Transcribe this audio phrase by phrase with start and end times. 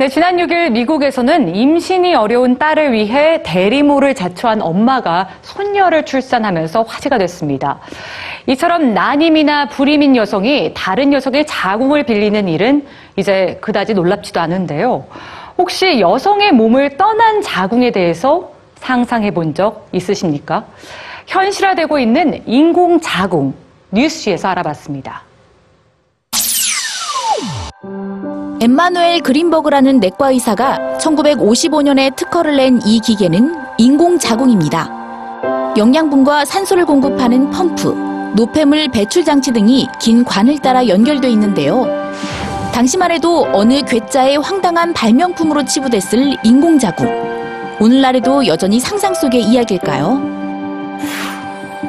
[0.00, 7.80] 네, 지난 6일 미국에서는 임신이 어려운 딸을 위해 대리모를 자초한 엄마가 손녀를 출산하면서 화제가 됐습니다.
[8.46, 15.04] 이처럼 난임이나 불임인 여성이 다른 여성의 자궁을 빌리는 일은 이제 그다지 놀랍지도 않은데요.
[15.58, 20.64] 혹시 여성의 몸을 떠난 자궁에 대해서 상상해 본 적 있으십니까?
[21.26, 23.52] 현실화되고 있는 인공 자궁
[23.90, 25.27] 뉴스에서 알아봤습니다.
[28.60, 34.90] 엠마누엘 그린버그라는 내과 의사가 1955년에 특허를 낸 이 기계는 인공 자궁입니다.
[35.76, 37.90] 영양분과 산소를 공급하는 펌프,
[38.34, 41.86] 노폐물 배출 장치 등이 긴 관을 따라 연결돼 있는데요.
[42.72, 47.08] 당시만 해도 어느 괴짜의 황당한 발명품으로 치부됐을 인공 자궁.
[47.80, 50.20] 오늘날에도 여전히 상상 속의 이야기일까요?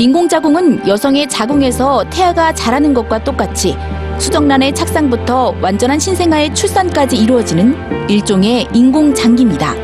[0.00, 3.76] 인공자궁은 여성의 자궁에서 태아가 자라는 것과 똑같이
[4.18, 9.74] 수정란의 착상부터 완전한 신생아의 출산까지 이루어지는 일종의 인공장기입니다.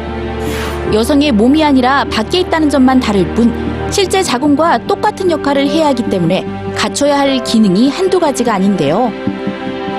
[0.93, 3.53] 여성의 몸이 아니라 밖에 있다는 점만 다를 뿐
[3.91, 6.45] 실제 자궁과 똑같은 역할을 해야 하기 때문에
[6.75, 9.13] 갖춰야 할 기능이 한두 가지가 아닌데요.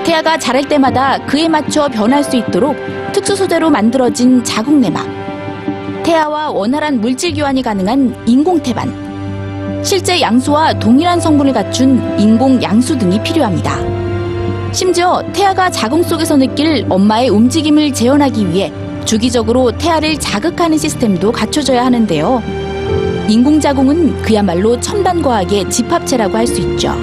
[0.04, 2.76] 태아가 자랄 때마다 그에 맞춰 변할 수 있도록
[3.14, 5.06] 특수 소재로 만들어진 자궁 내막,
[6.04, 8.92] 태아와 원활한 물질 교환이 가능한 인공 태반,
[9.84, 13.93] 실제 양수와 동일한 성분을 갖춘 인공 양수 등이 필요합니다.
[14.74, 18.74] 심지어 태아가 자궁 속에서 느낄 엄마의 움직임을 재현하기 위해
[19.06, 22.42] 주기적으로 태아를 자극하는 시스템도 갖춰져야 하는데요.
[23.30, 26.96] 인공자궁은 그야말로 첨단과학의 집합체라고 할 수 있죠.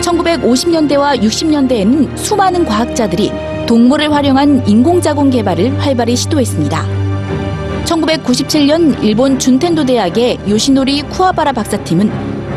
[0.00, 3.32] 1950년대와 60년대에는 수많은 과학자들이
[3.66, 6.86] 동물을 활용한 인공자궁 개발을 활발히 시도했습니다.
[7.84, 12.10] 1997년 일본 준텐도 대학의 요시노리 쿠와바라 박사팀은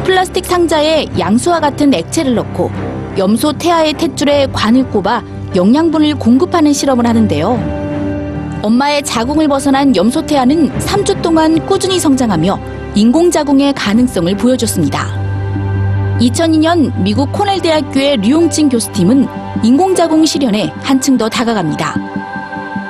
[0.03, 5.21] 플라스틱 상자에 양수와 같은 액체를 넣고 염소 태아의 탯줄에 관을 꼽아
[5.55, 8.59] 영양분을 공급하는 실험을 하는데요.
[8.61, 12.59] 엄마의 자궁을 벗어난 염소 태아는 3주 동안 꾸준히 성장하며
[12.95, 15.07] 인공자궁의 가능성을 보여줬습니다.
[16.19, 19.27] 2002년 미국 코넬 대학교의 류용진 교수팀은
[19.63, 21.95] 인공자궁 실현에 한층 더 다가갑니다.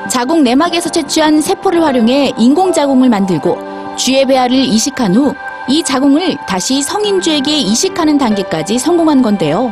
[0.10, 5.34] 자궁 내막에서 채취한 세포를 활용해 인공자궁을 만들고 쥐의 배아를 이식한 후
[5.68, 9.72] 이 자궁을 다시 성인 쥐에게 이식하는 단계까지 성공한 건데요.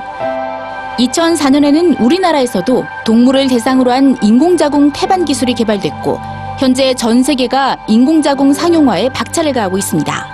[1.00, 6.20] 2004년에는 우리나라에서도 동물을 대상으로 한 인공자궁 태반 기술이 개발됐고
[6.60, 10.28] 현재 전 세계가 인공자궁 상용화에 박차를 가하고 있습니다.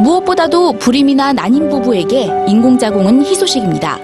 [0.00, 3.98] 무엇보다도 불임이나 난임 부부에게 인공자궁은 희소식입니다.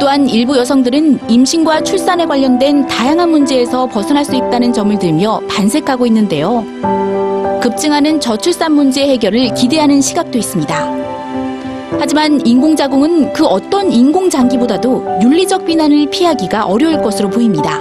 [0.00, 6.64] 또한 일부 여성들은 임신과 출산에 관련된 다양한 문제에서 벗어날 수 있다는 점을 들며 반색하고 있는데요.
[7.62, 11.15] 급증하는 저출산 문제 해결을 기대하는 시각도 있습니다.
[11.98, 17.80] 하지만 인공자궁은 그 어떤 인공장기보다도 윤리적 비난을 피하기가 어려울 것으로 보입니다.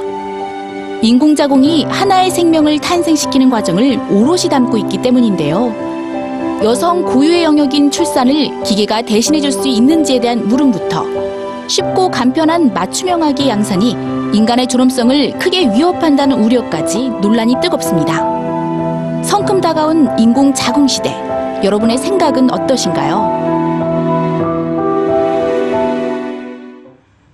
[1.01, 5.73] 인공자궁이 하나의 생명을 탄생시키는 과정을 오롯이 담고 있기 때문인데요.
[6.63, 11.05] 여성 고유의 영역인 출산을 기계가 대신해줄 수 있는지에 대한 물음부터
[11.67, 13.91] 쉽고 간편한 맞춤형아기 양산이
[14.33, 19.23] 인간의 존엄성을 크게 위협한다는 우려까지 논란이 뜨겁습니다.
[19.23, 21.15] 성큼 다가온 인공 자궁 시대.
[21.63, 23.64] 여러분의 생각은 어떠신가요?